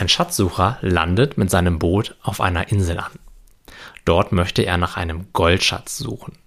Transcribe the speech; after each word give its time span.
Ein 0.00 0.08
Schatzsucher 0.08 0.78
landet 0.80 1.36
mit 1.36 1.50
seinem 1.50 1.78
Boot 1.78 2.16
auf 2.22 2.40
einer 2.40 2.72
Insel 2.72 2.98
an. 3.00 3.12
Dort 4.06 4.32
möchte 4.32 4.62
er 4.62 4.78
nach 4.78 4.96
einem 4.96 5.26
Goldschatz 5.34 5.98
suchen. 5.98 6.38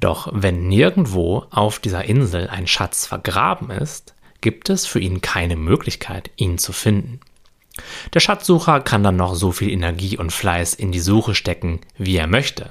Doch 0.00 0.28
wenn 0.30 0.68
nirgendwo 0.68 1.46
auf 1.48 1.78
dieser 1.78 2.04
Insel 2.04 2.50
ein 2.50 2.66
Schatz 2.66 3.06
vergraben 3.06 3.70
ist, 3.70 4.14
gibt 4.42 4.68
es 4.68 4.84
für 4.84 5.00
ihn 5.00 5.22
keine 5.22 5.56
Möglichkeit, 5.56 6.30
ihn 6.36 6.58
zu 6.58 6.74
finden. 6.74 7.20
Der 8.12 8.20
Schatzsucher 8.20 8.82
kann 8.82 9.02
dann 9.02 9.16
noch 9.16 9.34
so 9.34 9.50
viel 9.50 9.70
Energie 9.70 10.18
und 10.18 10.30
Fleiß 10.30 10.74
in 10.74 10.92
die 10.92 11.00
Suche 11.00 11.34
stecken, 11.34 11.80
wie 11.96 12.16
er 12.16 12.26
möchte. 12.26 12.70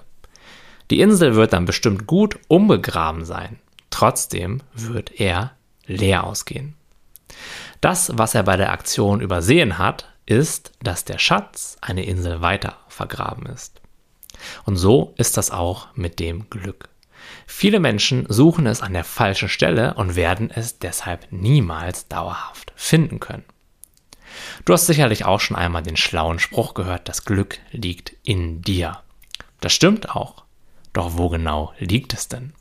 Die 0.92 1.00
Insel 1.00 1.34
wird 1.34 1.54
dann 1.54 1.66
bestimmt 1.66 2.06
gut 2.06 2.38
umgegraben 2.48 3.26
sein. 3.26 3.58
Trotzdem 3.90 4.62
wird 4.76 5.20
er 5.20 5.54
leer 5.88 6.24
ausgehen. 6.24 6.76
Das, 7.82 8.12
was 8.14 8.36
er 8.36 8.44
bei 8.44 8.58
der 8.58 8.72
Aktion 8.72 9.22
übersehen 9.22 9.78
hat, 9.78 10.08
ist, 10.26 10.72
dass 10.82 11.04
der 11.04 11.18
Schatz 11.18 11.78
eine 11.82 12.06
Insel 12.06 12.42
weiter 12.42 12.78
vergraben 12.88 13.48
ist. 13.48 13.82
Und 14.66 14.78
so 14.78 15.14
ist 15.18 15.38
das 15.38 15.52
auch 15.52 15.88
mit 15.96 16.20
dem 16.20 16.50
Glück. 16.50 16.90
Viele 17.46 17.80
Menschen 17.80 18.26
suchen 18.30 18.66
es 18.66 18.82
an 18.82 18.94
der 18.94 19.04
falschen 19.04 19.50
Stelle 19.50 19.96
und 19.96 20.16
werden 20.16 20.50
es 20.52 20.80
deshalb 20.80 21.28
niemals 21.32 22.08
dauerhaft 22.08 22.72
finden 22.76 23.20
können. 23.20 23.44
Du 24.66 24.74
hast 24.74 24.88
sicherlich 24.88 25.26
auch 25.26 25.40
schon 25.40 25.58
einmal 25.58 25.84
den 25.84 25.98
schlauen 25.98 26.40
Spruch 26.40 26.74
gehört, 26.74 27.10
das 27.10 27.26
Glück 27.26 27.60
liegt 27.72 28.14
in 28.24 28.62
dir. 28.62 29.02
Das 29.60 29.74
stimmt 29.74 30.16
auch. 30.16 30.44
Doch 30.94 31.18
wo 31.18 31.30
genau 31.30 31.74
liegt 31.80 32.14
es 32.14 32.28
denn? 32.28 32.54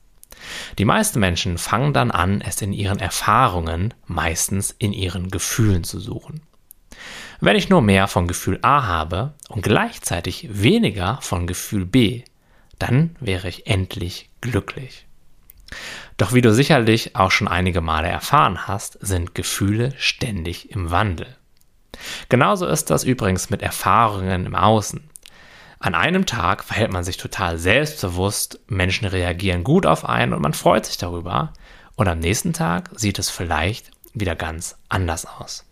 Die 0.78 0.84
meisten 0.84 1.20
Menschen 1.20 1.58
fangen 1.58 1.92
dann 1.92 2.10
an, 2.10 2.40
es 2.40 2.62
in 2.62 2.72
ihren 2.72 2.98
Erfahrungen, 2.98 3.94
meistens 4.06 4.74
in 4.78 4.92
ihren 4.92 5.30
Gefühlen 5.30 5.84
zu 5.84 6.00
suchen. 6.00 6.42
Wenn 7.40 7.56
ich 7.56 7.70
nur 7.70 7.80
mehr 7.80 8.06
von 8.08 8.26
Gefühl 8.26 8.58
A 8.62 8.86
habe 8.86 9.34
und 9.48 9.62
gleichzeitig 9.62 10.48
weniger 10.50 11.18
von 11.22 11.46
Gefühl 11.46 11.86
B, 11.86 12.22
dann 12.78 13.16
wäre 13.20 13.48
ich 13.48 13.66
endlich 13.66 14.28
glücklich. 14.40 15.06
Doch 16.16 16.34
wie 16.34 16.42
du 16.42 16.52
sicherlich 16.52 17.16
auch 17.16 17.30
schon 17.30 17.48
einige 17.48 17.80
Male 17.80 18.08
erfahren 18.08 18.66
hast, 18.66 18.98
sind 19.00 19.34
Gefühle 19.34 19.94
ständig 19.96 20.70
im 20.70 20.90
Wandel. 20.90 21.36
Genauso 22.28 22.66
ist 22.66 22.90
das 22.90 23.04
übrigens 23.04 23.50
mit 23.50 23.62
Erfahrungen 23.62 24.46
im 24.46 24.54
Außen. 24.54 25.09
An 25.82 25.94
einem 25.94 26.26
Tag 26.26 26.62
verhält 26.62 26.92
man 26.92 27.04
sich 27.04 27.16
total 27.16 27.56
selbstbewusst, 27.56 28.60
Menschen 28.68 29.08
reagieren 29.08 29.64
gut 29.64 29.86
auf 29.86 30.04
einen 30.04 30.34
und 30.34 30.42
man 30.42 30.52
freut 30.52 30.84
sich 30.84 30.98
darüber. 30.98 31.54
Und 31.96 32.06
am 32.06 32.18
nächsten 32.18 32.52
Tag 32.52 32.90
sieht 32.94 33.18
es 33.18 33.30
vielleicht 33.30 33.90
wieder 34.12 34.36
ganz 34.36 34.76
anders 34.90 35.24
aus. 35.24 35.64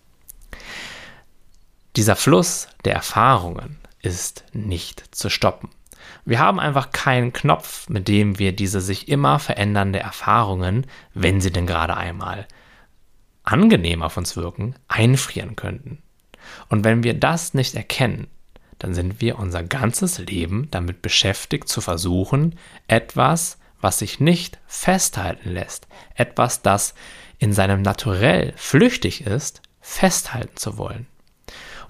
Dieser 1.95 2.17
Fluss 2.17 2.69
der 2.87 2.95
Erfahrungen 2.95 3.79
ist 4.01 4.45
nicht 4.55 5.15
zu 5.15 5.29
stoppen. 5.29 5.69
Wir 6.25 6.39
haben 6.39 6.59
einfach 6.59 6.91
keinen 6.91 7.35
Knopf, 7.35 7.91
mit 7.91 8.09
dem 8.09 8.39
wir 8.39 8.53
diese 8.53 8.81
sich 8.81 9.09
immer 9.09 9.39
verändernde 9.39 9.99
Erfahrungen, 9.99 10.87
wenn 11.13 11.43
sie 11.43 11.53
denn 11.53 11.67
gerade 11.67 11.97
einmal 11.97 12.47
angenehm 13.43 14.03
auf 14.03 14.17
uns 14.17 14.37
wirken, 14.37 14.75
einfrieren 14.89 15.55
könnten. 15.55 16.03
Und 16.69 16.85
wenn 16.85 17.03
wir 17.03 17.13
das 17.13 17.53
nicht 17.53 17.75
erkennen, 17.75 18.29
dann 18.79 18.95
sind 18.95 19.21
wir 19.21 19.39
unser 19.39 19.63
ganzes 19.63 20.19
Leben 20.19 20.69
damit 20.71 21.03
beschäftigt 21.03 21.69
zu 21.69 21.81
versuchen, 21.81 22.57
etwas, 22.87 23.59
was 23.81 23.99
sich 23.99 24.21
nicht 24.21 24.59
festhalten 24.67 25.51
lässt, 25.51 25.87
etwas, 26.15 26.63
das 26.63 26.95
in 27.39 27.53
seinem 27.53 27.83
Naturell 27.83 28.53
flüchtig 28.57 29.27
ist, 29.27 29.63
festhalten 29.81 30.57
zu 30.57 30.79
wollen. 30.79 31.07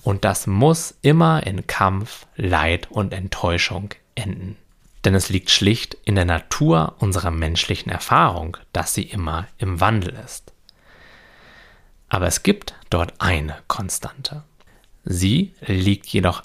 Und 0.02 0.24
das 0.24 0.46
muss 0.46 0.94
immer 1.02 1.46
in 1.46 1.66
Kampf, 1.66 2.26
Leid 2.36 2.90
und 2.90 3.12
Enttäuschung 3.12 3.94
enden. 4.14 4.56
Denn 5.04 5.14
es 5.14 5.28
liegt 5.28 5.50
schlicht 5.50 5.96
in 6.04 6.14
der 6.14 6.24
Natur 6.24 6.96
unserer 6.98 7.30
menschlichen 7.30 7.90
Erfahrung, 7.90 8.56
dass 8.72 8.94
sie 8.94 9.02
immer 9.02 9.46
im 9.58 9.80
Wandel 9.80 10.14
ist. 10.24 10.52
Aber 12.08 12.26
es 12.26 12.42
gibt 12.42 12.74
dort 12.90 13.14
eine 13.18 13.56
Konstante. 13.68 14.44
Sie 15.04 15.54
liegt 15.66 16.06
jedoch 16.08 16.42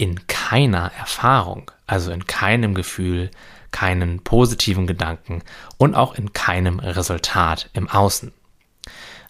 in 0.00 0.26
keiner 0.26 0.90
Erfahrung, 0.98 1.70
also 1.86 2.10
in 2.10 2.26
keinem 2.26 2.74
Gefühl, 2.74 3.30
keinen 3.70 4.24
positiven 4.24 4.86
Gedanken 4.86 5.42
und 5.76 5.94
auch 5.94 6.14
in 6.14 6.32
keinem 6.32 6.78
Resultat 6.78 7.68
im 7.74 7.86
Außen. 7.86 8.32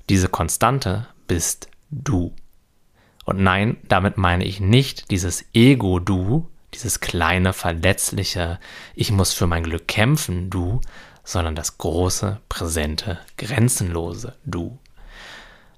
Diese 0.08 0.28
Konstante 0.28 1.08
bist 1.26 1.68
du. 1.90 2.36
Und 3.24 3.40
nein, 3.40 3.78
damit 3.88 4.16
meine 4.16 4.44
ich 4.44 4.60
nicht 4.60 5.10
dieses 5.10 5.44
Ego-Du, 5.54 6.48
dieses 6.72 7.00
kleine, 7.00 7.52
verletzliche, 7.52 8.60
ich 8.94 9.10
muss 9.10 9.32
für 9.32 9.48
mein 9.48 9.64
Glück 9.64 9.88
kämpfen, 9.88 10.50
Du, 10.50 10.80
sondern 11.24 11.56
das 11.56 11.78
große, 11.78 12.40
präsente, 12.48 13.18
grenzenlose 13.36 14.36
Du. 14.44 14.78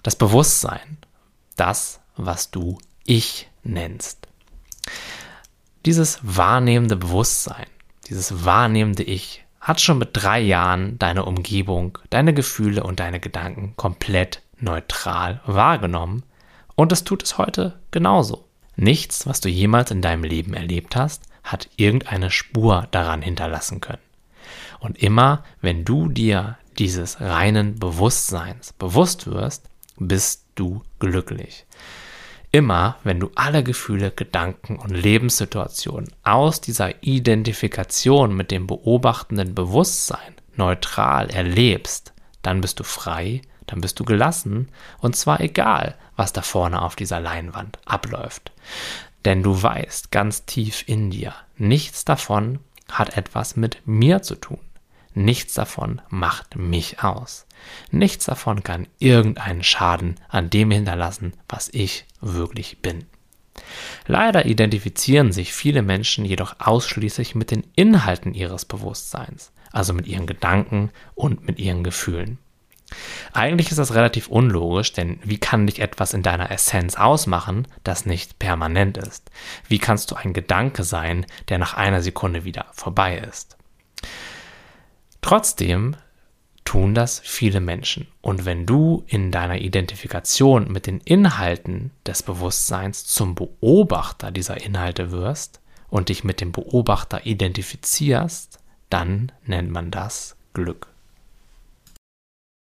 Das 0.03 0.17
Bewusstsein, 0.17 0.99
das, 1.57 2.01
was 2.15 2.51
du 2.51 2.77
Ich 3.07 3.49
nennst. 3.63 4.29
Dieses 5.85 6.21
wahrnehmende 6.23 6.95
Bewusstsein, 6.95 7.67
dieses 8.09 8.45
wahrnehmende 8.45 9.03
Ich 9.03 9.45
hat 9.61 9.81
schon 9.81 9.99
mit 9.99 10.11
drei 10.13 10.39
Jahren 10.39 10.97
deine 10.99 11.25
Umgebung, 11.25 11.99
deine 12.09 12.33
Gefühle 12.33 12.85
und 12.85 13.01
deine 13.01 13.19
Gedanken 13.19 13.75
komplett 13.77 14.43
neutral 14.61 15.41
wahrgenommen 15.45 16.23
und 16.77 16.93
es 16.93 17.03
tut 17.03 17.25
es 17.25 17.37
heute 17.37 17.81
genauso. 17.91 18.45
Nichts, 18.77 19.27
was 19.27 19.41
du 19.41 19.49
jemals 19.49 19.91
in 19.91 20.03
deinem 20.03 20.23
Leben 20.23 20.55
erlebt 20.55 20.95
hast, 20.95 21.25
hat 21.43 21.69
irgendeine 21.77 22.31
Spur 22.31 22.87
daran 22.93 23.21
hinterlassen 23.21 23.81
können. 23.81 24.03
Und 24.79 25.03
immer, 25.03 25.45
wenn 25.61 25.85
du 25.85 26.09
dir 26.09 26.59
dieses 26.79 27.21
reinen 27.21 27.79
Bewusstseins 27.79 28.73
bewusst 28.73 29.27
wirst, 29.27 29.69
bist 29.99 30.45
du 30.55 30.83
glücklich. 31.01 31.67
Immer, 32.55 32.97
wenn 33.03 33.19
du 33.19 33.31
alle 33.35 33.65
Gefühle, 33.65 34.11
Gedanken 34.11 34.77
und 34.77 34.91
Lebenssituationen 34.91 36.13
aus 36.23 36.61
dieser 36.61 37.03
Identifikation 37.03 38.37
mit 38.37 38.51
dem 38.51 38.67
beobachtenden 38.67 39.55
Bewusstsein 39.55 40.37
neutral 40.57 41.31
erlebst, 41.31 42.13
dann 42.43 42.61
bist 42.61 42.79
du 42.79 42.85
frei, 42.85 43.41
dann 43.67 43.81
bist 43.81 43.99
du 44.01 44.05
gelassen 44.05 44.69
und 44.99 45.17
zwar 45.17 45.41
egal, 45.41 45.97
was 46.15 46.35
da 46.35 46.43
vorne 46.43 46.83
auf 46.83 46.95
dieser 46.95 47.21
Leinwand 47.21 47.79
abläuft. 47.87 48.53
Denn 49.25 49.43
du 49.43 49.63
weißt 49.63 50.11
ganz 50.11 50.45
tief 50.45 50.85
in 50.87 51.11
dir, 51.11 51.33
nichts 51.57 52.05
davon 52.05 52.59
hat 52.91 53.17
etwas 53.17 53.57
mit 53.57 53.81
mir 53.87 54.21
zu 54.21 54.35
tun. 54.35 54.59
Nichts 55.15 55.55
davon 55.55 56.01
macht 56.09 56.57
mich 56.57 57.03
aus. 57.03 57.47
Nichts 57.91 58.25
davon 58.25 58.63
kann 58.63 58.87
irgendeinen 58.99 59.63
Schaden 59.63 60.17
an 60.29 60.51
dem 60.51 60.71
hinterlassen, 60.71 61.35
was 61.49 61.69
ich 61.73 62.07
wirklich 62.21 62.81
bin. 62.81 63.05
Leider 64.07 64.47
identifizieren 64.47 65.33
sich 65.33 65.53
viele 65.53 65.83
Menschen 65.83 66.25
jedoch 66.25 66.57
ausschließlich 66.59 67.35
mit 67.35 67.51
den 67.51 67.65
Inhalten 67.77 68.35
ihres 68.35 68.65
Bewusstseins, 68.65 69.53
also 69.71 69.93
mit 69.93 70.07
ihren 70.07 70.27
Gedanken 70.27 70.91
und 71.15 71.47
mit 71.47 71.59
ihren 71.59 71.85
Gefühlen. 71.85 72.39
Eigentlich 73.33 73.71
ist 73.71 73.79
das 73.79 73.95
relativ 73.95 74.29
unlogisch, 74.29 74.93
denn 74.93 75.19
wie 75.23 75.39
kann 75.39 75.67
dich 75.67 75.81
etwas 75.81 76.13
in 76.13 76.23
deiner 76.23 76.51
Essenz 76.51 76.97
ausmachen, 76.97 77.67
das 77.85 78.05
nicht 78.05 78.39
permanent 78.39 78.99
ist? 78.99 79.31
Wie 79.69 79.79
kannst 79.79 80.11
du 80.11 80.15
ein 80.15 80.35
Gedanke 80.35 80.85
sein, 80.85 81.27
der 81.49 81.59
nach 81.59 81.75
einer 81.75 82.03
Sekunde 82.03 82.45
wieder 82.45 82.67
vorbei 82.73 83.19
ist? 83.19 83.57
Trotzdem 85.23 85.97
tun 86.65 86.95
das 86.95 87.21
viele 87.21 87.61
Menschen. 87.61 88.07
Und 88.21 88.45
wenn 88.45 88.67
du 88.67 89.05
in 89.07 89.31
deiner 89.31 89.59
Identifikation 89.59 90.71
mit 90.71 90.87
den 90.87 91.01
Inhalten 91.01 91.91
des 92.07 92.23
Bewusstseins 92.23 93.07
zum 93.07 93.35
Beobachter 93.35 94.31
dieser 94.31 94.63
Inhalte 94.63 95.11
wirst 95.11 95.61
und 95.89 96.09
dich 96.09 96.25
mit 96.25 96.41
dem 96.41 96.53
Beobachter 96.53 97.25
identifizierst, 97.25 98.59
dann 98.91 99.33
nennt 99.45 99.71
man 99.71 99.91
das 99.91 100.37
Glück. 100.53 100.92